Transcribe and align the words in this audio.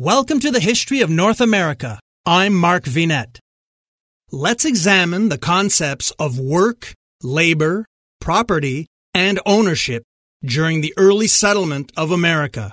Welcome 0.00 0.40
to 0.40 0.50
the 0.50 0.60
History 0.60 1.02
of 1.02 1.10
North 1.10 1.42
America. 1.42 2.00
I'm 2.24 2.54
Mark 2.54 2.84
Vinet. 2.84 3.38
Let's 4.32 4.64
examine 4.64 5.28
the 5.28 5.36
concepts 5.36 6.10
of 6.12 6.38
work, 6.38 6.94
labor, 7.22 7.84
property, 8.18 8.86
and 9.12 9.38
ownership 9.44 10.02
during 10.42 10.80
the 10.80 10.94
early 10.96 11.26
settlement 11.26 11.92
of 11.98 12.12
America 12.12 12.72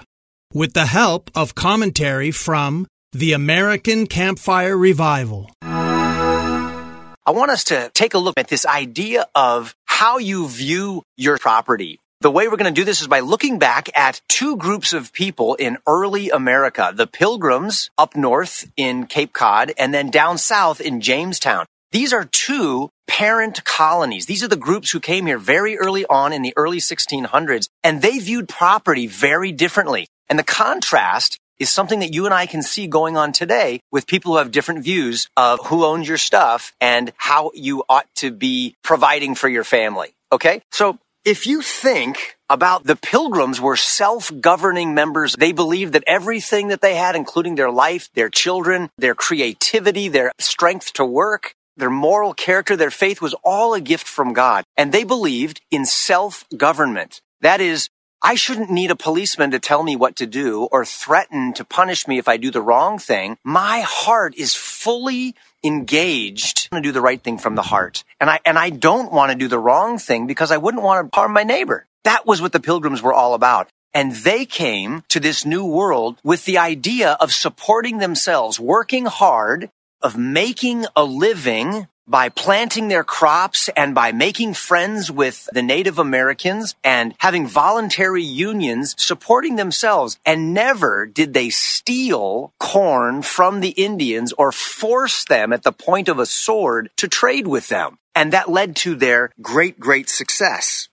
with 0.53 0.71
the 0.71 0.85
help 0.85 1.29
of 1.35 1.53
commentary 1.53 2.31
from 2.31 2.87
the 3.11 3.33
American 3.33 4.07
Campfire 4.07 4.77
Revival. 4.77 5.51
I 5.61 7.31
want 7.31 7.51
us 7.51 7.65
to 7.65 7.91
take 7.93 8.13
a 8.13 8.19
look 8.19 8.39
at 8.39 8.47
this 8.47 8.65
idea 8.65 9.25
of 9.35 9.75
how 9.83 10.17
you 10.17 10.47
view 10.47 11.03
your 11.17 11.37
property. 11.37 11.99
The 12.19 12.31
way 12.31 12.47
we're 12.47 12.57
going 12.57 12.73
to 12.73 12.81
do 12.81 12.83
this 12.83 13.01
is 13.01 13.07
by 13.07 13.19
looking 13.19 13.59
back 13.59 13.95
at 13.95 14.21
two 14.27 14.57
groups 14.57 14.91
of 14.91 15.13
people 15.13 15.53
in 15.53 15.77
early 15.85 16.31
America, 16.31 16.91
the 16.91 17.05
Pilgrims 17.05 17.91
up 17.95 18.15
north 18.15 18.71
in 18.75 19.05
Cape 19.05 19.33
Cod 19.33 19.71
and 19.77 19.93
then 19.93 20.09
down 20.09 20.39
south 20.39 20.81
in 20.81 20.99
Jamestown. 20.99 21.67
These 21.91 22.13
are 22.13 22.25
two 22.25 22.89
parent 23.05 23.63
colonies. 23.65 24.25
These 24.25 24.43
are 24.43 24.47
the 24.47 24.55
groups 24.55 24.89
who 24.89 24.99
came 24.99 25.27
here 25.27 25.37
very 25.37 25.77
early 25.77 26.07
on 26.07 26.33
in 26.33 26.41
the 26.41 26.55
early 26.57 26.79
1600s 26.79 27.69
and 27.83 28.01
they 28.01 28.17
viewed 28.17 28.49
property 28.49 29.05
very 29.05 29.51
differently. 29.51 30.07
And 30.27 30.39
the 30.39 30.43
contrast 30.43 31.37
is 31.59 31.69
something 31.69 31.99
that 31.99 32.15
you 32.15 32.25
and 32.25 32.33
I 32.33 32.47
can 32.47 32.63
see 32.63 32.87
going 32.87 33.15
on 33.15 33.31
today 33.31 33.79
with 33.91 34.07
people 34.07 34.31
who 34.31 34.37
have 34.39 34.49
different 34.49 34.83
views 34.83 35.27
of 35.37 35.67
who 35.67 35.85
owns 35.85 36.07
your 36.07 36.17
stuff 36.17 36.73
and 36.81 37.13
how 37.17 37.51
you 37.53 37.83
ought 37.87 38.07
to 38.15 38.31
be 38.31 38.75
providing 38.83 39.35
for 39.35 39.47
your 39.47 39.63
family. 39.63 40.13
Okay. 40.31 40.63
So 40.71 40.97
if 41.27 41.45
you 41.45 41.61
think 41.61 42.37
about 42.49 42.85
the 42.85 42.95
pilgrims 42.95 43.59
were 43.59 43.75
self-governing 43.75 44.93
members, 44.93 45.35
they 45.37 45.51
believed 45.51 45.91
that 45.91 46.05
everything 46.07 46.69
that 46.69 46.79
they 46.79 46.95
had, 46.95 47.17
including 47.17 47.55
their 47.55 47.69
life, 47.69 48.09
their 48.13 48.29
children, 48.29 48.89
their 48.97 49.13
creativity, 49.13 50.07
their 50.07 50.31
strength 50.39 50.93
to 50.93 51.03
work, 51.03 51.53
their 51.75 51.89
moral 51.89 52.33
character, 52.33 52.77
their 52.77 52.89
faith 52.89 53.21
was 53.21 53.35
all 53.43 53.73
a 53.73 53.81
gift 53.81 54.07
from 54.07 54.31
God. 54.31 54.63
And 54.77 54.93
they 54.93 55.03
believed 55.03 55.59
in 55.69 55.85
self-government. 55.85 57.19
That 57.41 57.59
is, 57.59 57.89
I 58.21 58.35
shouldn't 58.35 58.71
need 58.71 58.89
a 58.89 58.95
policeman 58.95 59.51
to 59.51 59.59
tell 59.59 59.83
me 59.83 59.97
what 59.97 60.15
to 60.15 60.25
do 60.25 60.63
or 60.71 60.85
threaten 60.85 61.51
to 61.55 61.65
punish 61.65 62.07
me 62.07 62.19
if 62.19 62.29
I 62.29 62.37
do 62.37 62.51
the 62.51 62.61
wrong 62.61 62.99
thing. 62.99 63.37
My 63.43 63.81
heart 63.85 64.33
is 64.35 64.55
fully 64.55 65.35
engaged 65.67 66.71
to 66.71 66.81
do 66.81 66.91
the 66.91 67.01
right 67.01 67.21
thing 67.21 67.37
from 67.37 67.55
the 67.55 67.61
heart. 67.61 68.03
And 68.19 68.29
I, 68.29 68.39
and 68.45 68.57
I 68.57 68.69
don't 68.69 69.11
want 69.11 69.31
to 69.31 69.37
do 69.37 69.47
the 69.47 69.59
wrong 69.59 69.99
thing 69.99 70.25
because 70.25 70.51
I 70.51 70.57
wouldn't 70.57 70.83
want 70.83 71.11
to 71.11 71.15
harm 71.19 71.33
my 71.33 71.43
neighbor. 71.43 71.85
That 72.03 72.25
was 72.25 72.41
what 72.41 72.53
the 72.53 72.59
pilgrims 72.59 73.01
were 73.01 73.13
all 73.13 73.33
about. 73.33 73.69
And 73.93 74.13
they 74.13 74.45
came 74.45 75.03
to 75.09 75.19
this 75.19 75.45
new 75.45 75.65
world 75.65 76.19
with 76.23 76.45
the 76.45 76.57
idea 76.57 77.17
of 77.19 77.31
supporting 77.33 77.97
themselves, 77.97 78.59
working 78.59 79.05
hard, 79.05 79.69
of 80.01 80.17
making 80.17 80.85
a 80.95 81.03
living 81.03 81.87
by 82.07 82.29
planting 82.29 82.87
their 82.87 83.03
crops 83.03 83.69
and 83.75 83.93
by 83.93 84.11
making 84.11 84.53
friends 84.53 85.11
with 85.11 85.47
the 85.51 85.61
Native 85.61 85.99
Americans 85.99 86.75
and 86.83 87.13
having 87.19 87.47
voluntary 87.47 88.23
unions 88.23 88.95
supporting 88.97 89.55
themselves. 89.55 90.17
And 90.25 90.53
never 90.53 91.05
did 91.05 91.33
they 91.33 91.49
steal 91.49 92.53
corn 92.59 93.21
from 93.21 93.59
the 93.59 93.69
Indians 93.69 94.33
or 94.37 94.51
force 94.51 95.25
them 95.25 95.51
at 95.51 95.63
the 95.63 95.71
point 95.71 96.07
of 96.07 96.19
a 96.19 96.25
sword 96.25 96.89
to 96.97 97.07
trade 97.07 97.47
with 97.47 97.67
them. 97.67 97.97
And 98.15 98.33
that 98.33 98.49
led 98.49 98.75
to 98.77 98.95
their 98.95 99.31
great, 99.41 99.79
great 99.79 100.09
success. 100.09 100.89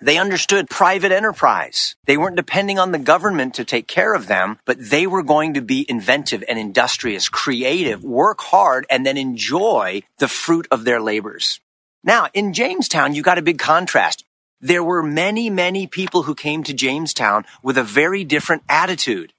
They 0.00 0.18
understood 0.18 0.68
private 0.68 1.10
enterprise. 1.10 1.96
They 2.04 2.18
weren't 2.18 2.36
depending 2.36 2.78
on 2.78 2.92
the 2.92 2.98
government 2.98 3.54
to 3.54 3.64
take 3.64 3.88
care 3.88 4.12
of 4.12 4.26
them, 4.26 4.58
but 4.66 4.76
they 4.78 5.06
were 5.06 5.22
going 5.22 5.54
to 5.54 5.62
be 5.62 5.86
inventive 5.88 6.44
and 6.48 6.58
industrious, 6.58 7.30
creative, 7.30 8.04
work 8.04 8.40
hard, 8.42 8.86
and 8.90 9.06
then 9.06 9.16
enjoy 9.16 10.02
the 10.18 10.28
fruit 10.28 10.68
of 10.70 10.84
their 10.84 11.00
labors. 11.00 11.60
Now, 12.04 12.28
in 12.34 12.52
Jamestown, 12.52 13.14
you 13.14 13.22
got 13.22 13.38
a 13.38 13.42
big 13.42 13.58
contrast. 13.58 14.22
There 14.60 14.84
were 14.84 15.02
many, 15.02 15.48
many 15.48 15.86
people 15.86 16.24
who 16.24 16.34
came 16.34 16.62
to 16.64 16.74
Jamestown 16.74 17.44
with 17.62 17.78
a 17.78 17.82
very 17.82 18.22
different 18.22 18.64
attitude. 18.68 19.32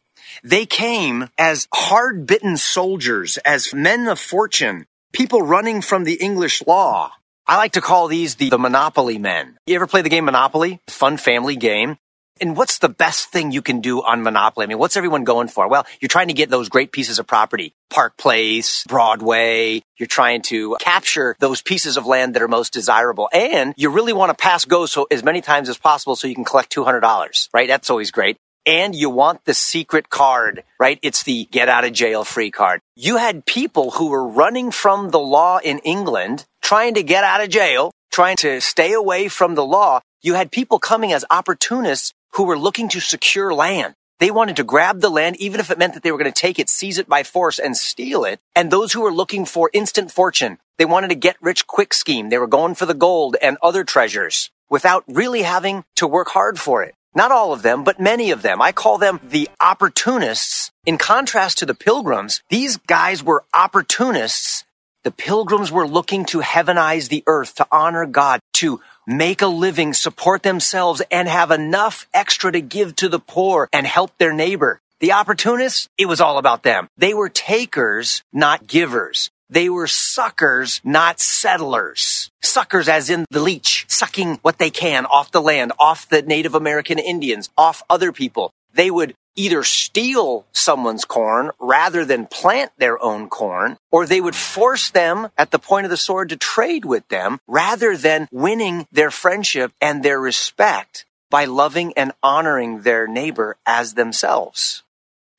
They 0.43 0.65
came 0.65 1.29
as 1.37 1.67
hard 1.73 2.25
bitten 2.25 2.57
soldiers, 2.57 3.37
as 3.45 3.73
men 3.73 4.07
of 4.07 4.19
fortune, 4.19 4.85
people 5.13 5.41
running 5.41 5.81
from 5.81 6.03
the 6.03 6.15
English 6.15 6.65
law, 6.65 7.13
I 7.49 7.55
like 7.55 7.71
to 7.73 7.81
call 7.81 8.09
these 8.09 8.35
the, 8.35 8.49
the 8.49 8.57
Monopoly 8.57 9.17
men. 9.17 9.57
You 9.67 9.75
ever 9.75 9.87
play 9.87 10.01
the 10.01 10.09
game 10.09 10.25
Monopoly? 10.25 10.81
Fun 10.89 11.15
family 11.15 11.55
game. 11.55 11.95
And 12.41 12.57
what's 12.57 12.79
the 12.79 12.89
best 12.89 13.29
thing 13.29 13.53
you 13.53 13.61
can 13.61 13.79
do 13.79 14.03
on 14.03 14.21
Monopoly? 14.21 14.65
I 14.65 14.67
mean, 14.67 14.77
what's 14.77 14.97
everyone 14.97 15.23
going 15.23 15.47
for? 15.47 15.69
Well, 15.69 15.85
you're 16.01 16.09
trying 16.09 16.27
to 16.27 16.33
get 16.33 16.49
those 16.49 16.67
great 16.67 16.91
pieces 16.91 17.19
of 17.19 17.25
property. 17.25 17.73
Park 17.89 18.17
Place, 18.17 18.83
Broadway. 18.83 19.81
You're 19.97 20.07
trying 20.07 20.41
to 20.43 20.75
capture 20.81 21.37
those 21.39 21.61
pieces 21.61 21.95
of 21.95 22.05
land 22.05 22.35
that 22.35 22.41
are 22.41 22.49
most 22.49 22.73
desirable. 22.73 23.29
And 23.31 23.73
you 23.77 23.89
really 23.91 24.13
want 24.13 24.29
to 24.29 24.35
pass 24.35 24.65
go 24.65 24.85
so 24.85 25.07
as 25.09 25.23
many 25.23 25.39
times 25.39 25.69
as 25.69 25.77
possible 25.77 26.17
so 26.17 26.27
you 26.27 26.35
can 26.35 26.43
collect 26.43 26.75
$200, 26.75 27.49
right? 27.53 27.67
That's 27.69 27.89
always 27.89 28.11
great 28.11 28.37
and 28.67 28.93
you 28.93 29.09
want 29.09 29.45
the 29.45 29.53
secret 29.53 30.09
card, 30.09 30.63
right? 30.77 30.99
It's 31.01 31.23
the 31.23 31.45
get 31.45 31.69
out 31.69 31.85
of 31.85 31.93
jail 31.93 32.25
free 32.25 32.51
card. 32.51 32.81
You 32.95 33.15
had 33.15 33.45
people 33.45 33.91
who 33.91 34.09
were 34.09 34.27
running 34.27 34.71
from 34.71 35.09
the 35.11 35.19
law 35.19 35.59
in 35.63 35.79
England, 35.79 36.45
trying 36.61 36.93
to 36.95 37.03
get 37.03 37.23
out 37.23 37.41
of 37.41 37.49
jail, 37.49 37.91
trying 38.11 38.35
to 38.37 38.59
stay 38.59 38.91
away 38.91 39.29
from 39.29 39.55
the 39.55 39.65
law. 39.65 40.01
You 40.21 40.33
had 40.33 40.51
people 40.51 40.79
coming 40.79 41.13
as 41.13 41.23
opportunists 41.31 42.13
who 42.33 42.43
were 42.43 42.59
looking 42.59 42.89
to 42.89 42.99
secure 42.99 43.53
land. 43.53 43.93
They 44.19 44.31
wanted 44.31 44.57
to 44.57 44.63
grab 44.63 44.99
the 44.99 45.09
land, 45.09 45.37
even 45.37 45.59
if 45.59 45.71
it 45.71 45.77
meant 45.77 45.93
that 45.93 46.03
they 46.03 46.11
were 46.11 46.17
going 46.17 46.31
to 46.31 46.41
take 46.41 46.59
it, 46.59 46.69
seize 46.69 46.97
it 46.97 47.07
by 47.07 47.23
force 47.23 47.59
and 47.59 47.77
steal 47.77 48.25
it. 48.25 48.39
And 48.55 48.69
those 48.69 48.91
who 48.91 49.01
were 49.01 49.13
looking 49.13 49.45
for 49.45 49.69
instant 49.73 50.11
fortune, 50.11 50.57
they 50.77 50.85
wanted 50.85 51.11
a 51.11 51.15
get 51.15 51.37
rich 51.39 51.67
quick 51.67 51.93
scheme. 51.93 52.29
They 52.29 52.39
were 52.39 52.47
going 52.47 52.75
for 52.75 52.85
the 52.85 52.95
gold 52.95 53.37
and 53.41 53.57
other 53.61 53.83
treasures 53.83 54.49
without 54.69 55.05
really 55.07 55.43
having 55.43 55.85
to 55.95 56.07
work 56.07 56.29
hard 56.29 56.59
for 56.59 56.83
it. 56.83 56.95
Not 57.17 57.31
all 57.31 57.51
of 57.51 57.63
them, 57.63 57.83
but 57.83 57.99
many 57.99 58.29
of 58.29 58.43
them. 58.43 58.61
I 58.61 58.71
call 58.71 58.99
them 58.99 59.19
the 59.23 59.49
opportunists. 59.59 60.71
In 60.85 60.99
contrast 60.99 61.57
to 61.57 61.65
the 61.65 61.73
pilgrims, 61.73 62.43
these 62.49 62.77
guys 62.77 63.23
were 63.23 63.43
opportunists. 63.55 64.65
The 65.03 65.09
pilgrims 65.09 65.71
were 65.71 65.87
looking 65.87 66.25
to 66.25 66.41
heavenize 66.41 67.09
the 67.09 67.23
earth, 67.25 67.55
to 67.55 67.65
honor 67.71 68.05
God, 68.05 68.39
to 68.61 68.81
make 69.07 69.41
a 69.41 69.47
living, 69.47 69.95
support 69.95 70.43
themselves, 70.43 71.01
and 71.09 71.27
have 71.27 71.49
enough 71.49 72.05
extra 72.13 72.51
to 72.51 72.61
give 72.61 72.95
to 72.97 73.09
the 73.09 73.19
poor 73.19 73.67
and 73.73 73.87
help 73.87 74.15
their 74.19 74.31
neighbor. 74.33 74.79
The 74.99 75.13
opportunists, 75.13 75.89
it 75.97 76.05
was 76.05 76.21
all 76.21 76.37
about 76.37 76.61
them. 76.61 76.87
They 76.97 77.15
were 77.15 77.29
takers, 77.29 78.21
not 78.31 78.67
givers. 78.67 79.31
They 79.49 79.69
were 79.69 79.87
suckers, 79.87 80.81
not 80.83 81.19
settlers. 81.19 82.29
Suckers 82.41 82.89
as 82.89 83.09
in 83.09 83.25
the 83.29 83.39
leech, 83.39 83.85
sucking 83.87 84.39
what 84.41 84.57
they 84.57 84.69
can 84.69 85.05
off 85.05 85.31
the 85.31 85.41
land, 85.41 85.71
off 85.79 86.09
the 86.09 86.21
Native 86.21 86.53
American 86.53 86.99
Indians, 86.99 87.49
off 87.57 87.83
other 87.89 88.11
people. 88.11 88.51
They 88.73 88.91
would 88.91 89.15
either 89.35 89.63
steal 89.63 90.45
someone's 90.51 91.05
corn 91.05 91.51
rather 91.59 92.03
than 92.03 92.25
plant 92.25 92.71
their 92.77 93.01
own 93.01 93.29
corn, 93.29 93.77
or 93.91 94.05
they 94.05 94.19
would 94.19 94.35
force 94.35 94.89
them 94.89 95.29
at 95.37 95.51
the 95.51 95.59
point 95.59 95.85
of 95.85 95.91
the 95.91 95.97
sword 95.97 96.29
to 96.29 96.35
trade 96.35 96.83
with 96.83 97.07
them 97.07 97.39
rather 97.47 97.95
than 97.95 98.27
winning 98.31 98.85
their 98.91 99.11
friendship 99.11 99.71
and 99.79 100.03
their 100.03 100.19
respect 100.19 101.05
by 101.29 101.45
loving 101.45 101.93
and 101.95 102.11
honoring 102.23 102.81
their 102.81 103.07
neighbor 103.07 103.57
as 103.65 103.93
themselves. 103.93 104.83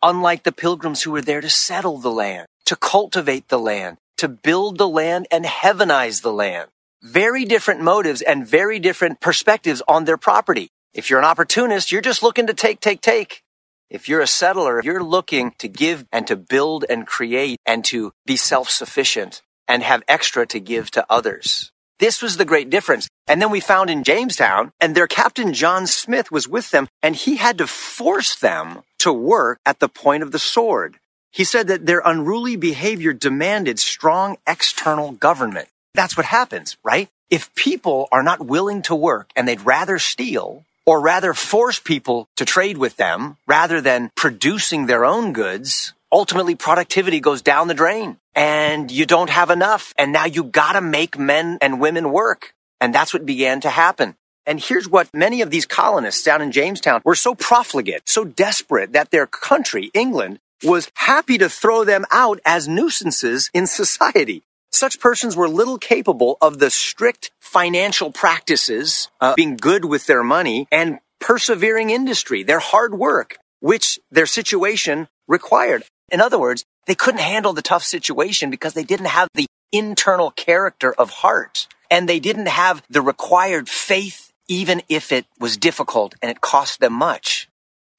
Unlike 0.00 0.44
the 0.44 0.52
pilgrims 0.52 1.02
who 1.02 1.10
were 1.10 1.22
there 1.22 1.40
to 1.40 1.50
settle 1.50 1.98
the 1.98 2.10
land 2.10 2.46
to 2.68 2.76
cultivate 2.76 3.48
the 3.48 3.58
land, 3.58 3.96
to 4.18 4.28
build 4.28 4.76
the 4.76 4.86
land 4.86 5.26
and 5.30 5.46
heavenize 5.46 6.20
the 6.20 6.30
land. 6.30 6.68
Very 7.02 7.46
different 7.46 7.80
motives 7.80 8.20
and 8.20 8.46
very 8.46 8.78
different 8.78 9.22
perspectives 9.22 9.80
on 9.88 10.04
their 10.04 10.18
property. 10.18 10.68
If 10.92 11.08
you're 11.08 11.18
an 11.18 11.24
opportunist, 11.24 11.90
you're 11.90 12.02
just 12.02 12.22
looking 12.22 12.46
to 12.46 12.52
take, 12.52 12.80
take, 12.80 13.00
take. 13.00 13.42
If 13.88 14.06
you're 14.06 14.20
a 14.20 14.26
settler, 14.26 14.82
you're 14.84 15.02
looking 15.02 15.54
to 15.60 15.66
give 15.66 16.04
and 16.12 16.26
to 16.26 16.36
build 16.36 16.84
and 16.90 17.06
create 17.06 17.58
and 17.64 17.82
to 17.86 18.12
be 18.26 18.36
self-sufficient 18.36 19.40
and 19.66 19.82
have 19.82 20.02
extra 20.06 20.46
to 20.48 20.60
give 20.60 20.90
to 20.90 21.06
others. 21.08 21.72
This 22.00 22.20
was 22.20 22.36
the 22.36 22.44
great 22.44 22.68
difference. 22.68 23.08
And 23.26 23.40
then 23.40 23.50
we 23.50 23.60
found 23.60 23.88
in 23.88 24.04
Jamestown 24.04 24.72
and 24.78 24.94
their 24.94 25.06
captain 25.06 25.54
John 25.54 25.86
Smith 25.86 26.30
was 26.30 26.46
with 26.46 26.70
them 26.70 26.86
and 27.02 27.16
he 27.16 27.36
had 27.36 27.56
to 27.58 27.66
force 27.66 28.36
them 28.36 28.82
to 28.98 29.10
work 29.10 29.58
at 29.64 29.80
the 29.80 29.88
point 29.88 30.22
of 30.22 30.32
the 30.32 30.38
sword. 30.38 30.98
He 31.30 31.44
said 31.44 31.68
that 31.68 31.86
their 31.86 32.02
unruly 32.04 32.56
behavior 32.56 33.12
demanded 33.12 33.78
strong 33.78 34.38
external 34.46 35.12
government. 35.12 35.68
That's 35.94 36.16
what 36.16 36.26
happens, 36.26 36.76
right? 36.82 37.08
If 37.30 37.54
people 37.54 38.08
are 38.10 38.22
not 38.22 38.40
willing 38.40 38.82
to 38.82 38.94
work 38.94 39.30
and 39.36 39.46
they'd 39.46 39.60
rather 39.60 39.98
steal 39.98 40.64
or 40.86 41.00
rather 41.00 41.34
force 41.34 41.78
people 41.78 42.28
to 42.36 42.44
trade 42.44 42.78
with 42.78 42.96
them 42.96 43.36
rather 43.46 43.80
than 43.80 44.10
producing 44.14 44.86
their 44.86 45.04
own 45.04 45.32
goods, 45.32 45.92
ultimately 46.10 46.54
productivity 46.54 47.20
goes 47.20 47.42
down 47.42 47.68
the 47.68 47.74
drain 47.74 48.16
and 48.34 48.90
you 48.90 49.04
don't 49.04 49.30
have 49.30 49.50
enough. 49.50 49.92
And 49.98 50.12
now 50.12 50.24
you 50.24 50.44
gotta 50.44 50.80
make 50.80 51.18
men 51.18 51.58
and 51.60 51.80
women 51.80 52.10
work. 52.10 52.54
And 52.80 52.94
that's 52.94 53.12
what 53.12 53.26
began 53.26 53.60
to 53.62 53.70
happen. 53.70 54.16
And 54.46 54.58
here's 54.58 54.88
what 54.88 55.12
many 55.12 55.42
of 55.42 55.50
these 55.50 55.66
colonists 55.66 56.22
down 56.22 56.40
in 56.40 56.52
Jamestown 56.52 57.02
were 57.04 57.14
so 57.14 57.34
profligate, 57.34 58.08
so 58.08 58.24
desperate 58.24 58.94
that 58.94 59.10
their 59.10 59.26
country, 59.26 59.90
England, 59.92 60.38
was 60.62 60.90
happy 60.94 61.38
to 61.38 61.48
throw 61.48 61.84
them 61.84 62.04
out 62.10 62.40
as 62.44 62.68
nuisances 62.68 63.50
in 63.54 63.66
society. 63.66 64.42
Such 64.70 65.00
persons 65.00 65.36
were 65.36 65.48
little 65.48 65.78
capable 65.78 66.36
of 66.40 66.58
the 66.58 66.70
strict 66.70 67.30
financial 67.40 68.12
practices, 68.12 69.08
uh, 69.20 69.34
being 69.34 69.56
good 69.56 69.84
with 69.84 70.06
their 70.06 70.22
money 70.22 70.68
and 70.70 70.98
persevering 71.20 71.90
industry, 71.90 72.42
their 72.42 72.58
hard 72.58 72.94
work, 72.94 73.38
which 73.60 73.98
their 74.10 74.26
situation 74.26 75.08
required. 75.26 75.84
In 76.10 76.20
other 76.20 76.38
words, 76.38 76.64
they 76.86 76.94
couldn't 76.94 77.20
handle 77.20 77.52
the 77.52 77.62
tough 77.62 77.82
situation 77.82 78.50
because 78.50 78.74
they 78.74 78.84
didn't 78.84 79.06
have 79.06 79.28
the 79.34 79.46
internal 79.72 80.30
character 80.30 80.92
of 80.92 81.10
heart 81.10 81.66
and 81.90 82.08
they 82.08 82.20
didn't 82.20 82.48
have 82.48 82.82
the 82.88 83.02
required 83.02 83.68
faith, 83.68 84.30
even 84.48 84.82
if 84.88 85.12
it 85.12 85.26
was 85.38 85.56
difficult 85.56 86.14
and 86.22 86.30
it 86.30 86.40
cost 86.40 86.80
them 86.80 86.92
much. 86.92 87.47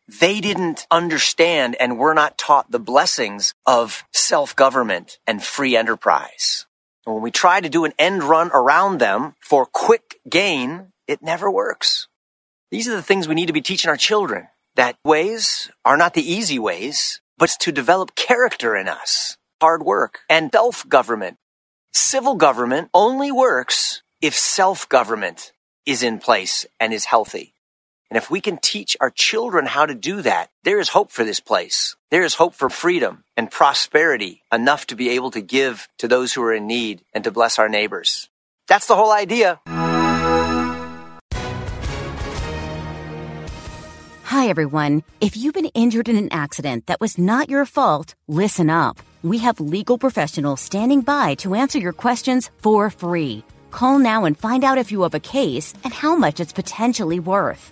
They 0.09 0.41
didn't 0.41 0.87
understand 0.89 1.75
and 1.79 1.99
were 1.99 2.15
not 2.15 2.39
taught 2.39 2.71
the 2.71 2.79
blessings 2.79 3.53
of 3.67 4.03
self-government 4.11 5.19
and 5.27 5.43
free 5.43 5.75
enterprise. 5.75 6.65
And 7.05 7.13
when 7.13 7.21
we 7.21 7.29
try 7.29 7.61
to 7.61 7.69
do 7.69 7.85
an 7.85 7.93
end 7.99 8.23
run 8.23 8.49
around 8.51 8.97
them 8.97 9.35
for 9.39 9.67
quick 9.67 10.15
gain, 10.27 10.93
it 11.07 11.21
never 11.21 11.51
works. 11.51 12.07
These 12.71 12.87
are 12.87 12.95
the 12.95 13.03
things 13.03 13.27
we 13.27 13.35
need 13.35 13.47
to 13.47 13.53
be 13.53 13.61
teaching 13.61 13.89
our 13.89 13.97
children 13.97 14.47
that 14.75 14.97
ways 15.05 15.69
are 15.85 15.97
not 15.97 16.15
the 16.15 16.27
easy 16.27 16.57
ways, 16.57 17.21
but 17.37 17.51
to 17.59 17.71
develop 17.71 18.15
character 18.15 18.75
in 18.75 18.87
us, 18.87 19.37
hard 19.61 19.83
work 19.83 20.21
and 20.27 20.49
self-government. 20.51 21.37
Civil 21.93 22.33
government 22.33 22.89
only 22.95 23.31
works 23.31 24.01
if 24.21 24.33
self-government 24.33 25.51
is 25.85 26.01
in 26.01 26.17
place 26.17 26.65
and 26.79 26.93
is 26.93 27.05
healthy. 27.05 27.53
And 28.09 28.17
if 28.17 28.31
we 28.31 28.41
can 28.41 28.57
teach 28.57 28.97
our 28.99 29.11
children 29.11 29.67
how 29.67 29.85
to 29.85 29.93
do 29.93 30.23
that, 30.23 30.49
there 30.63 30.79
is 30.79 30.89
hope 30.89 31.11
for 31.11 31.23
this 31.23 31.39
place. 31.39 31.95
There 32.09 32.23
is 32.23 32.33
hope 32.33 32.55
for 32.55 32.69
freedom 32.69 33.23
and 33.37 33.51
prosperity 33.51 34.41
enough 34.51 34.87
to 34.87 34.95
be 34.95 35.09
able 35.09 35.29
to 35.31 35.41
give 35.41 35.87
to 35.99 36.07
those 36.07 36.33
who 36.33 36.41
are 36.41 36.53
in 36.53 36.65
need 36.65 37.03
and 37.13 37.23
to 37.23 37.31
bless 37.31 37.59
our 37.59 37.69
neighbors. 37.69 38.27
That's 38.67 38.87
the 38.87 38.95
whole 38.95 39.11
idea. 39.11 39.59
Hi, 44.23 44.47
everyone. 44.47 45.03
If 45.21 45.37
you've 45.37 45.53
been 45.53 45.71
injured 45.75 46.09
in 46.09 46.15
an 46.15 46.29
accident 46.31 46.87
that 46.87 47.01
was 47.01 47.17
not 47.19 47.49
your 47.49 47.65
fault, 47.65 48.15
listen 48.27 48.71
up. 48.71 48.99
We 49.21 49.37
have 49.39 49.59
legal 49.59 49.99
professionals 49.99 50.61
standing 50.61 51.01
by 51.01 51.35
to 51.35 51.53
answer 51.53 51.77
your 51.77 51.93
questions 51.93 52.49
for 52.57 52.89
free. 52.89 53.43
Call 53.69 53.99
now 53.99 54.25
and 54.25 54.35
find 54.37 54.63
out 54.63 54.79
if 54.79 54.91
you 54.91 55.03
have 55.03 55.13
a 55.13 55.19
case 55.19 55.75
and 55.83 55.93
how 55.93 56.15
much 56.15 56.39
it's 56.39 56.53
potentially 56.53 57.19
worth. 57.19 57.71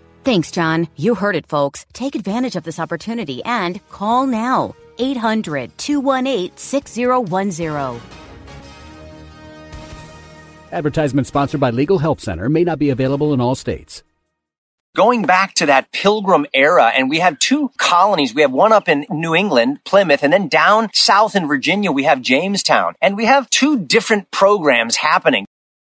Thanks, 0.23 0.51
John. 0.51 0.87
You 0.95 1.15
heard 1.15 1.35
it, 1.35 1.47
folks. 1.47 1.85
Take 1.93 2.13
advantage 2.15 2.55
of 2.55 2.63
this 2.63 2.79
opportunity 2.79 3.43
and 3.43 3.85
call 3.89 4.27
now. 4.27 4.75
800 4.99 5.75
218 5.77 6.55
6010. 6.55 7.99
Advertisement 10.71 11.27
sponsored 11.27 11.59
by 11.59 11.71
Legal 11.71 11.97
Help 11.97 12.21
Center 12.21 12.47
may 12.49 12.63
not 12.63 12.79
be 12.79 12.91
available 12.91 13.33
in 13.33 13.41
all 13.41 13.55
states. 13.55 14.03
Going 14.95 15.23
back 15.23 15.53
to 15.55 15.65
that 15.67 15.91
pilgrim 15.93 16.45
era, 16.53 16.91
and 16.93 17.09
we 17.09 17.19
have 17.19 17.39
two 17.39 17.71
colonies. 17.77 18.35
We 18.35 18.41
have 18.41 18.51
one 18.51 18.73
up 18.73 18.89
in 18.89 19.05
New 19.09 19.33
England, 19.33 19.83
Plymouth, 19.85 20.21
and 20.21 20.33
then 20.33 20.49
down 20.49 20.89
south 20.93 21.33
in 21.35 21.47
Virginia, 21.47 21.91
we 21.91 22.03
have 22.03 22.21
Jamestown. 22.21 22.95
And 23.01 23.15
we 23.15 23.25
have 23.25 23.49
two 23.49 23.79
different 23.79 24.31
programs 24.31 24.97
happening. 24.97 25.45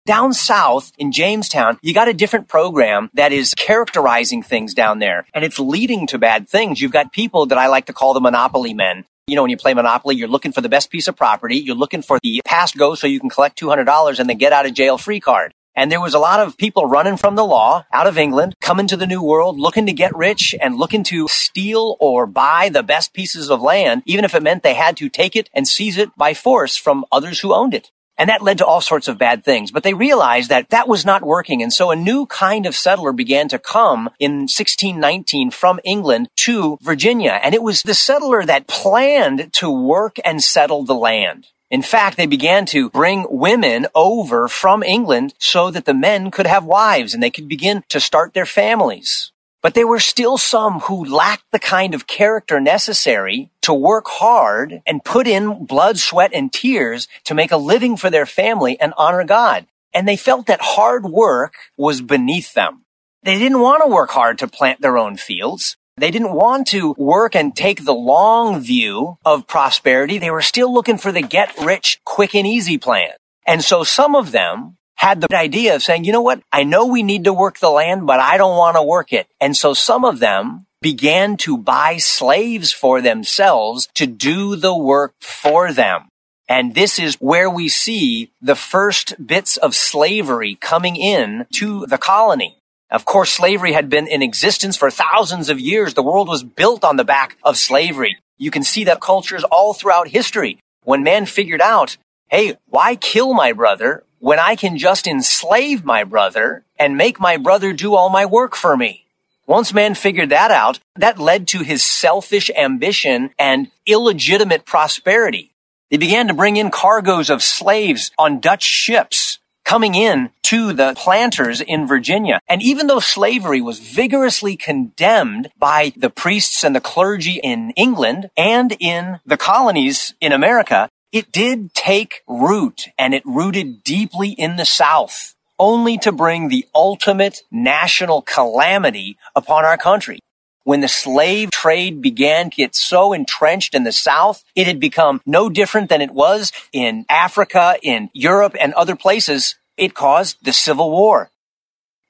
Down 0.09 0.33
south 0.33 0.91
in 0.97 1.13
Jamestown, 1.13 1.79
you 1.83 1.93
got 1.93 2.09
a 2.09 2.15
different 2.15 2.49
program 2.49 3.11
that 3.13 3.31
is 3.31 3.53
characterizing 3.53 4.43
things 4.43 4.73
down 4.73 5.01
there 5.01 5.27
and 5.35 5.45
it's 5.45 5.59
leading 5.59 6.07
to 6.07 6.19
bad 6.19 6.49
things. 6.49 6.81
You've 6.81 6.93
got 6.93 7.13
people 7.13 7.45
that 7.45 7.59
I 7.59 7.67
like 7.67 7.85
to 7.89 7.93
call 7.93 8.15
the 8.15 8.21
monopoly 8.21 8.73
men. 8.73 9.05
You 9.27 9.37
know, 9.37 9.43
when 9.43 9.51
you 9.51 9.59
play 9.59 9.75
Monopoly, 9.75 10.17
you're 10.17 10.27
looking 10.27 10.53
for 10.53 10.63
the 10.63 10.69
best 10.71 10.89
piece 10.89 11.09
of 11.09 11.17
property. 11.17 11.57
You're 11.57 11.77
looking 11.77 12.01
for 12.01 12.19
the 12.23 12.41
pass 12.47 12.73
go 12.73 12.95
so 12.95 13.07
you 13.07 13.21
can 13.21 13.29
collect 13.29 13.61
$200 13.61 14.19
and 14.19 14.31
then 14.31 14.39
get 14.39 14.55
out 14.55 14.65
of 14.65 14.73
jail 14.73 14.97
free 14.97 15.21
card. 15.21 15.53
And 15.75 15.93
there 15.93 16.01
was 16.01 16.15
a 16.15 16.19
lot 16.19 16.41
of 16.41 16.57
people 16.57 16.87
running 16.87 17.19
from 17.19 17.37
the 17.37 17.45
law 17.45 17.85
out 17.93 18.07
of 18.07 18.17
England, 18.17 18.55
coming 18.63 18.87
to 18.87 18.97
the 18.97 19.07
New 19.07 19.23
World, 19.23 19.61
looking 19.61 19.85
to 19.85 19.93
get 19.93 20.17
rich 20.17 20.55
and 20.59 20.79
looking 20.79 21.05
to 21.05 21.29
steal 21.29 21.99
or 22.01 22.27
buy 22.27 22.71
the 22.71 22.83
best 22.83 23.13
pieces 23.13 23.51
of 23.51 23.61
land, 23.61 24.05
even 24.07 24.25
if 24.25 24.35
it 24.35 24.43
meant 24.43 24.63
they 24.63 24.73
had 24.73 24.97
to 24.97 25.11
take 25.11 25.37
it 25.37 25.51
and 25.53 25.69
seize 25.69 25.99
it 25.99 26.17
by 26.17 26.33
force 26.33 26.79
from 26.79 27.05
others 27.13 27.41
who 27.41 27.53
owned 27.53 27.75
it. 27.75 27.91
And 28.19 28.29
that 28.29 28.43
led 28.43 28.59
to 28.59 28.67
all 28.67 28.81
sorts 28.81 29.07
of 29.09 29.17
bad 29.17 29.45
things. 29.45 29.71
But 29.71 29.85
they 29.85 29.95
realized 29.95 30.51
that 30.51 30.71
that 30.71 30.89
was 30.89 31.05
not 31.05 31.23
working. 31.23 31.63
And 31.63 31.73
so 31.73 31.91
a 31.91 31.97
new 31.97 32.27
kind 32.27 32.67
of 32.67 32.75
settler 32.75 33.13
began 33.13 33.49
to 33.49 33.59
come 33.59 34.11
in 34.19 34.41
1619 34.43 35.53
from 35.53 35.79
England 35.85 36.29
to 36.37 36.79
Virginia. 36.83 37.39
And 37.43 37.55
it 37.55 37.63
was 37.63 37.83
the 37.83 37.95
settler 37.95 38.45
that 38.45 38.67
planned 38.67 39.53
to 39.55 39.71
work 39.71 40.17
and 40.25 40.43
settle 40.43 40.85
the 40.85 40.95
land. 40.95 41.47
In 41.71 41.83
fact, 41.83 42.17
they 42.17 42.27
began 42.27 42.65
to 42.67 42.91
bring 42.91 43.27
women 43.29 43.87
over 43.95 44.49
from 44.49 44.83
England 44.83 45.35
so 45.39 45.71
that 45.71 45.85
the 45.85 45.95
men 45.95 46.31
could 46.31 46.47
have 46.47 46.65
wives 46.65 47.13
and 47.13 47.23
they 47.23 47.31
could 47.31 47.49
begin 47.49 47.85
to 47.91 48.01
start 48.01 48.33
their 48.33 48.47
families. 48.47 49.33
But 49.63 49.75
there 49.75 49.87
were 49.87 49.99
still 49.99 50.39
some 50.39 50.81
who 50.81 51.05
lacked 51.05 51.45
the 51.51 51.59
kind 51.59 51.95
of 51.95 52.07
character 52.07 52.61
necessary 52.61 53.51
to 53.63 53.75
work 53.75 54.07
hard 54.07 54.83
and 54.87 55.05
put 55.05 55.27
in 55.27 55.67
blood, 55.67 55.99
sweat, 55.99 56.31
and 56.33 56.53
tears 56.53 57.09
to 57.25 57.35
make 57.35 57.51
a 57.51 57.57
living 57.57 57.97
for 57.97 58.09
their 58.09 58.27
family 58.27 58.81
and 58.81 58.95
honor 58.97 59.25
God. 59.25 59.67
And 59.93 60.07
they 60.07 60.17
felt 60.17 60.47
that 60.47 60.61
hard 60.61 61.05
work 61.05 61.55
was 61.77 62.01
beneath 62.01 62.55
them. 62.55 62.85
They 63.25 63.39
didn't 63.39 63.61
want 63.61 63.83
to 63.83 63.89
work 63.89 64.11
hard 64.11 64.39
to 64.39 64.49
plant 64.49 64.81
their 64.81 64.97
own 64.97 65.17
fields. 65.17 65.77
They 65.97 66.13
didn't 66.13 66.33
want 66.33 66.69
to 66.69 66.95
work 66.97 67.35
and 67.35 67.55
take 67.55 67.85
the 67.85 67.95
long 67.95 68.61
view 68.61 69.19
of 69.25 69.49
prosperity. 69.49 70.19
They 70.19 70.31
were 70.31 70.43
still 70.43 70.73
looking 70.73 70.99
for 70.99 71.11
the 71.11 71.23
get 71.23 71.53
rich 71.59 72.01
quick 72.05 72.35
and 72.37 72.47
easy 72.47 72.79
plan. 72.79 73.11
And 73.45 73.65
so 73.65 73.83
some 73.83 74.15
of 74.15 74.31
them 74.31 74.78
had 74.99 75.21
the 75.21 75.37
idea 75.37 75.77
of 75.77 75.83
saying, 75.83 76.05
you 76.05 76.13
know 76.13 76.23
what? 76.23 76.43
I 76.53 76.65
know 76.65 76.87
we 76.87 77.05
need 77.05 77.25
to 77.25 77.33
work 77.33 77.61
the 77.61 77.71
land, 77.71 78.07
but 78.07 78.19
I 78.19 78.37
don't 78.37 78.57
want 78.57 78.77
to 78.77 78.83
work 78.83 79.13
it. 79.13 79.29
And 79.41 79.57
so 79.57 79.73
some 79.73 80.05
of 80.05 80.19
them 80.19 80.67
began 80.83 81.37
to 81.39 81.57
buy 81.57 81.99
slaves 81.99 82.73
for 82.73 83.01
themselves 83.01 83.89
to 83.95 84.07
do 84.07 84.57
the 84.57 84.77
work 84.77 85.15
for 85.21 85.73
them. 85.73 86.09
And 86.49 86.75
this 86.75 86.99
is 86.99 87.15
where 87.17 87.49
we 87.49 87.69
see 87.69 88.33
the 88.41 88.57
first 88.57 89.15
bits 89.25 89.57
of 89.57 89.77
slavery 89.77 90.57
coming 90.61 90.97
in 90.97 91.47
to 91.55 91.87
the 91.87 91.99
colony. 91.99 92.59
Of 92.91 93.05
course, 93.05 93.31
slavery 93.31 93.75
had 93.75 93.89
been 93.89 94.09
in 94.09 94.23
existence 94.23 94.77
for 94.77 94.91
thousands 94.91 95.49
of 95.49 95.61
years. 95.61 95.95
The 95.95 96.03
world 96.03 96.27
was 96.27 96.43
built 96.43 96.85
on 96.85 96.97
the 96.97 97.05
back 97.05 97.37
of 97.45 97.57
slavery. 97.57 98.19
You 98.37 98.51
can 98.51 98.65
see 98.65 98.85
that 98.85 99.01
cultures 99.01 99.45
all 99.45 99.75
throughout 99.75 100.09
history. 100.09 100.59
When 100.83 101.05
man 101.05 101.27
figured 101.27 101.61
out, 101.61 101.99
hey, 102.31 102.57
why 102.67 102.97
kill 102.97 103.35
my 103.35 103.53
brother 103.53 104.05
when 104.19 104.39
I 104.39 104.57
can 104.57 104.79
just 104.79 105.07
enslave 105.07 105.85
my 105.85 106.05
brother 106.05 106.65
and 106.79 106.97
make 106.97 107.21
my 107.21 107.37
brother 107.37 107.73
do 107.73 107.95
all 107.95 108.09
my 108.09 108.27
work 108.27 108.57
for 108.57 108.77
me. 108.77 109.05
Once 109.47 109.73
man 109.73 109.95
figured 109.95 110.29
that 110.29 110.51
out, 110.51 110.79
that 110.97 111.19
led 111.19 111.49
to 111.49 111.61
his 111.61 111.83
selfish 111.83 112.51
ambition 112.57 113.31
and 113.39 113.71
illegitimate 113.87 114.67
prosperity. 114.67 115.53
They 115.91 115.97
began 115.97 116.29
to 116.29 116.35
bring 116.35 116.59
in 116.59 116.71
cargoes 116.71 117.31
of 117.31 117.43
slaves 117.43 118.11
on 118.19 118.41
Dutch 118.41 118.63
ships 118.63 119.39
coming 119.65 119.95
in 119.95 120.31
to 120.43 120.73
the 120.73 120.95
planters 120.97 121.61
in 121.61 121.87
Virginia. 121.87 122.41
And 122.49 122.63
even 122.63 122.87
though 122.87 123.01
slavery 123.01 123.61
was 123.61 123.79
vigorously 123.79 124.57
condemned 124.57 125.51
by 125.59 125.93
the 125.97 126.09
priests 126.09 126.65
and 126.65 126.75
the 126.75 126.81
clergy 126.81 127.41
in 127.43 127.71
England 127.73 128.31
and 128.37 128.75
in 128.81 129.21
the 129.27 129.37
colonies 129.37 130.15
in 130.21 130.33
America, 130.33 130.89
it 131.13 131.33
did 131.33 131.73
take 131.75 132.23
root 132.27 132.87
and 132.99 133.15
it 133.15 133.23
rooted 133.25 133.83
deeply 133.83 134.31
in 134.31 134.57
the 134.57 134.67
South, 134.67 135.35
only 135.59 135.99
to 135.99 136.13
bring 136.13 136.49
the 136.49 136.67
ultimate 136.75 137.41
national 137.51 138.23
calamity 138.23 139.17
upon 139.35 139.65
our 139.65 139.79
country. 139.79 140.19
When 140.65 140.81
the 140.81 140.89
slave 140.89 141.51
trade 141.51 142.03
began 142.03 142.51
to 142.51 142.57
get 142.57 142.75
so 142.75 143.15
entrenched 143.15 143.75
in 143.75 143.85
the 143.85 143.93
South, 143.93 144.45
it 144.55 144.67
had 144.67 144.79
become 144.79 145.23
no 145.25 145.49
different 145.49 145.89
than 145.89 146.03
it 146.03 146.11
was 146.11 146.53
in 146.73 147.07
Africa, 147.09 147.77
in 147.83 148.11
Europe, 148.13 148.55
and 148.61 148.75
other 148.75 148.95
places. 148.95 149.55
It 149.79 149.95
caused 149.95 150.45
the 150.45 150.53
Civil 150.53 150.91
War. 150.91 151.31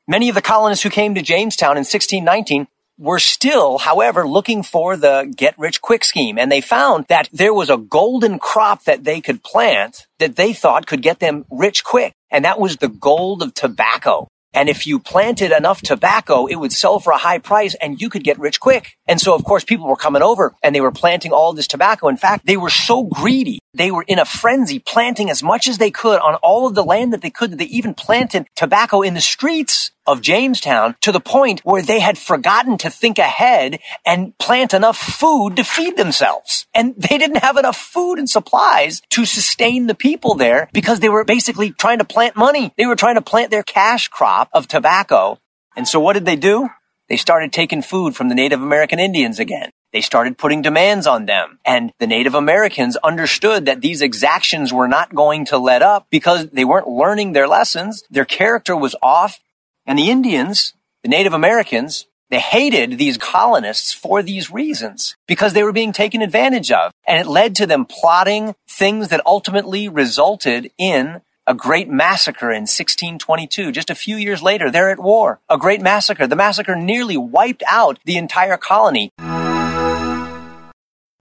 Many 0.08 0.28
of 0.28 0.34
the 0.34 0.42
colonists 0.42 0.82
who 0.82 0.90
came 0.90 1.14
to 1.14 1.22
Jamestown 1.22 1.76
in 1.76 1.84
1619 1.84 2.66
were 2.98 3.18
still, 3.20 3.78
however, 3.78 4.26
looking 4.26 4.62
for 4.62 4.96
the 4.96 5.32
get 5.34 5.58
rich 5.58 5.80
quick 5.80 6.04
scheme. 6.04 6.38
And 6.38 6.50
they 6.50 6.60
found 6.60 7.06
that 7.08 7.28
there 7.32 7.54
was 7.54 7.70
a 7.70 7.76
golden 7.76 8.38
crop 8.38 8.84
that 8.84 9.04
they 9.04 9.20
could 9.20 9.42
plant 9.42 10.06
that 10.18 10.36
they 10.36 10.52
thought 10.52 10.86
could 10.86 11.02
get 11.02 11.20
them 11.20 11.44
rich 11.50 11.84
quick. 11.84 12.12
And 12.30 12.44
that 12.44 12.60
was 12.60 12.76
the 12.76 12.88
gold 12.88 13.42
of 13.42 13.54
tobacco. 13.54 14.28
And 14.54 14.68
if 14.68 14.86
you 14.86 14.98
planted 14.98 15.52
enough 15.52 15.82
tobacco, 15.82 16.46
it 16.46 16.56
would 16.56 16.72
sell 16.72 17.00
for 17.00 17.12
a 17.12 17.18
high 17.18 17.38
price 17.38 17.74
and 17.74 18.00
you 18.00 18.08
could 18.08 18.24
get 18.24 18.38
rich 18.38 18.58
quick. 18.58 18.96
And 19.06 19.20
so, 19.20 19.34
of 19.34 19.44
course, 19.44 19.62
people 19.62 19.86
were 19.86 19.96
coming 19.96 20.22
over 20.22 20.54
and 20.62 20.74
they 20.74 20.80
were 20.80 20.90
planting 20.90 21.32
all 21.32 21.52
this 21.52 21.68
tobacco. 21.68 22.08
In 22.08 22.16
fact, 22.16 22.46
they 22.46 22.56
were 22.56 22.70
so 22.70 23.04
greedy. 23.04 23.60
They 23.78 23.92
were 23.92 24.04
in 24.08 24.18
a 24.18 24.24
frenzy, 24.24 24.80
planting 24.80 25.30
as 25.30 25.40
much 25.40 25.68
as 25.68 25.78
they 25.78 25.92
could 25.92 26.18
on 26.18 26.34
all 26.36 26.66
of 26.66 26.74
the 26.74 26.82
land 26.84 27.12
that 27.12 27.22
they 27.22 27.30
could. 27.30 27.56
They 27.56 27.66
even 27.66 27.94
planted 27.94 28.48
tobacco 28.56 29.02
in 29.02 29.14
the 29.14 29.20
streets 29.20 29.92
of 30.04 30.20
Jamestown 30.20 30.96
to 31.02 31.12
the 31.12 31.20
point 31.20 31.60
where 31.60 31.80
they 31.80 32.00
had 32.00 32.18
forgotten 32.18 32.76
to 32.78 32.90
think 32.90 33.18
ahead 33.18 33.78
and 34.04 34.36
plant 34.38 34.74
enough 34.74 34.98
food 34.98 35.54
to 35.56 35.62
feed 35.62 35.96
themselves. 35.96 36.66
And 36.74 36.94
they 36.96 37.18
didn't 37.18 37.44
have 37.44 37.56
enough 37.56 37.76
food 37.76 38.18
and 38.18 38.28
supplies 38.28 39.00
to 39.10 39.24
sustain 39.24 39.86
the 39.86 39.94
people 39.94 40.34
there 40.34 40.68
because 40.72 40.98
they 40.98 41.08
were 41.08 41.24
basically 41.24 41.70
trying 41.70 41.98
to 41.98 42.04
plant 42.04 42.34
money. 42.34 42.72
They 42.76 42.86
were 42.86 42.96
trying 42.96 43.14
to 43.14 43.22
plant 43.22 43.52
their 43.52 43.62
cash 43.62 44.08
crop 44.08 44.48
of 44.52 44.66
tobacco. 44.66 45.38
And 45.76 45.86
so 45.86 46.00
what 46.00 46.14
did 46.14 46.24
they 46.24 46.36
do? 46.36 46.68
They 47.08 47.16
started 47.16 47.52
taking 47.52 47.82
food 47.82 48.16
from 48.16 48.28
the 48.28 48.34
Native 48.34 48.60
American 48.60 48.98
Indians 48.98 49.38
again. 49.38 49.70
They 49.92 50.00
started 50.00 50.38
putting 50.38 50.62
demands 50.62 51.06
on 51.06 51.26
them. 51.26 51.58
And 51.64 51.92
the 51.98 52.06
Native 52.06 52.34
Americans 52.34 52.96
understood 52.96 53.66
that 53.66 53.80
these 53.80 54.02
exactions 54.02 54.72
were 54.72 54.88
not 54.88 55.14
going 55.14 55.46
to 55.46 55.58
let 55.58 55.82
up 55.82 56.06
because 56.10 56.48
they 56.48 56.64
weren't 56.64 56.88
learning 56.88 57.32
their 57.32 57.48
lessons. 57.48 58.02
Their 58.10 58.24
character 58.24 58.76
was 58.76 58.94
off 59.02 59.40
and 59.88 59.98
the 59.98 60.10
Indians, 60.10 60.74
the 61.02 61.08
Native 61.08 61.32
Americans, 61.32 62.06
they 62.30 62.40
hated 62.40 62.98
these 62.98 63.16
colonists 63.16 63.94
for 63.94 64.22
these 64.22 64.50
reasons 64.50 65.16
because 65.26 65.54
they 65.54 65.62
were 65.62 65.72
being 65.72 65.92
taken 65.92 66.20
advantage 66.20 66.70
of. 66.70 66.92
And 67.06 67.18
it 67.18 67.26
led 67.26 67.56
to 67.56 67.66
them 67.66 67.86
plotting 67.86 68.54
things 68.68 69.08
that 69.08 69.24
ultimately 69.24 69.88
resulted 69.88 70.70
in 70.76 71.22
a 71.46 71.54
great 71.54 71.88
massacre 71.88 72.50
in 72.50 72.64
1622. 72.64 73.72
Just 73.72 73.88
a 73.88 73.94
few 73.94 74.16
years 74.16 74.42
later, 74.42 74.70
they're 74.70 74.90
at 74.90 74.98
war. 74.98 75.40
A 75.48 75.56
great 75.56 75.80
massacre. 75.80 76.26
The 76.26 76.36
massacre 76.36 76.76
nearly 76.76 77.16
wiped 77.16 77.62
out 77.66 77.98
the 78.04 78.18
entire 78.18 78.58
colony. 78.58 79.10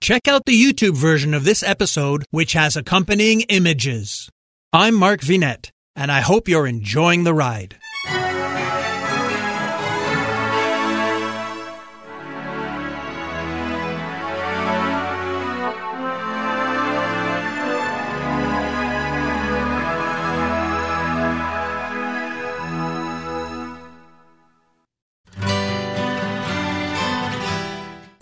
Check 0.08 0.26
out 0.26 0.46
the 0.46 0.58
YouTube 0.58 0.96
version 0.96 1.34
of 1.34 1.44
this 1.44 1.62
episode, 1.62 2.24
which 2.30 2.54
has 2.54 2.78
accompanying 2.78 3.42
images. 3.42 4.30
I'm 4.72 4.94
Mark 4.94 5.20
Vinet, 5.20 5.70
and 5.94 6.10
I 6.10 6.22
hope 6.22 6.48
you're 6.48 6.66
enjoying 6.66 7.24
the 7.24 7.34
ride. 7.34 7.76